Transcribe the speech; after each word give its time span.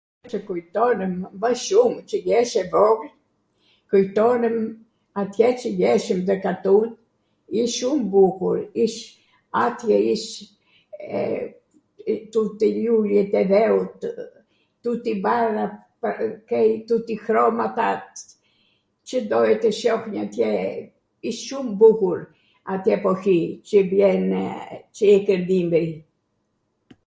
Cw 0.29 0.39
kujtonemw 0.47 1.21
mw 1.41 1.51
shum 1.65 1.93
qw 2.11 2.17
jesh 2.27 2.53
e 2.59 2.61
vogwl, 2.73 3.09
kujtonem 3.89 4.55
atje 5.23 5.47
qw 5.59 5.69
jeshwm 5.81 6.19
nw 6.29 6.35
katund, 6.45 6.93
ish 7.63 7.75
shum 7.81 7.99
bukur, 8.15 8.57
ish. 8.85 8.99
atje 9.65 9.97
ish 10.13 10.35
tuti 12.37 12.67
ljuljet 12.79 13.31
e 13.41 13.45
dheutw, 13.53 14.07
tuti 14.87 15.11
barwrat, 15.27 15.75
kej 16.53 16.69
tuti 16.93 17.13
hromatat, 17.27 18.13
Cw 19.07 19.19
doje 19.35 19.55
tw 19.61 19.71
shohnje 19.83 20.19
atje, 20.25 20.47
ish 21.31 21.41
shum 21.51 21.67
bukur 21.85 22.19
atw 22.73 22.87
epohi 22.97 23.39
qw 23.67 23.79
vjenw, 23.91 24.41
qw 24.95 25.03
ikwn 25.21 25.41
dimri 25.51 25.87